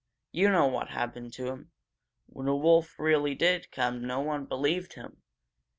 You 0.31 0.49
know 0.49 0.65
what 0.65 0.89
happened 0.89 1.31
to 1.33 1.45
him. 1.49 1.73
When 2.25 2.47
a 2.47 2.55
wolf 2.55 2.97
really 2.97 3.35
did 3.35 3.71
come 3.71 4.01
no 4.03 4.19
one 4.19 4.47
believed 4.47 4.93
him. 4.93 5.21